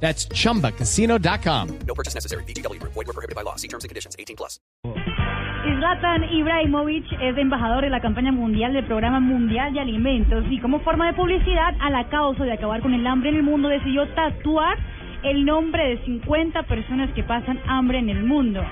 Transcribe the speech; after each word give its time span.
That's 0.00 0.28
chumbacasino.com. 0.28 1.68
No 1.86 1.94
purchase 1.94 2.14
necessary. 2.14 2.44
BGW. 2.44 2.78
Void 2.82 3.06
were 3.06 3.12
prohibited 3.14 3.34
by 3.34 3.42
law. 3.42 3.56
See 3.56 3.68
terms 3.68 3.84
and 3.84 3.88
conditions. 3.90 4.14
18 4.18 4.36
plus. 4.36 4.60
Zlatan 5.66 6.24
Ibrahimovic 6.32 7.04
es 7.20 7.36
embajador 7.36 7.82
de 7.82 7.90
la 7.90 8.00
campaña 8.00 8.30
mundial 8.30 8.72
del 8.72 8.84
Programa 8.86 9.18
Mundial 9.20 9.72
de 9.72 9.80
Alimentos 9.80 10.44
y 10.48 10.60
como 10.60 10.80
forma 10.80 11.06
de 11.08 11.14
publicidad 11.14 11.74
a 11.80 11.90
la 11.90 12.08
causa 12.08 12.44
de 12.44 12.52
acabar 12.52 12.80
con 12.82 12.94
el 12.94 13.04
hambre 13.06 13.30
en 13.30 13.36
el 13.36 13.42
mundo 13.42 13.68
decidió 13.68 14.06
tatuar 14.14 14.78
el 15.24 15.44
nombre 15.44 15.88
de 15.88 16.04
50 16.04 16.62
personas 16.64 17.10
que 17.14 17.24
pasan 17.24 17.58
hambre 17.66 17.98
en 17.98 18.10
el 18.10 18.22
mundo. 18.22 18.62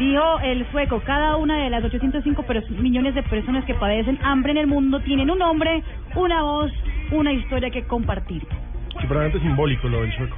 Dijo 0.00 0.40
el 0.42 0.68
sueco, 0.72 1.00
cada 1.04 1.36
una 1.36 1.56
de 1.62 1.70
las 1.70 1.84
805 1.84 2.42
pers- 2.42 2.68
millones 2.70 3.14
de 3.14 3.22
personas 3.22 3.64
que 3.64 3.74
padecen 3.74 4.18
hambre 4.24 4.50
en 4.52 4.58
el 4.58 4.66
mundo 4.66 5.00
tienen 5.02 5.30
un 5.30 5.38
nombre, 5.38 5.84
una 6.16 6.42
voz, 6.42 6.72
una 7.12 7.32
historia 7.32 7.70
que 7.70 7.84
compartir. 7.86 8.44
Supremamente 9.00 9.38
simbólico 9.40 9.88
lo 9.88 10.00
del 10.02 10.16
sueco. 10.16 10.36